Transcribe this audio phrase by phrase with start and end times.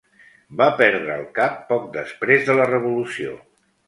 [0.61, 3.37] Va perdre el cap poc després de la Revolució.